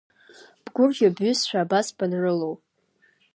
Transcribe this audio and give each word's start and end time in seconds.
Бгәырӷьо 0.63 1.09
бҩызцәа 1.15 1.57
абас 1.63 1.87
банрылоу. 1.97 2.55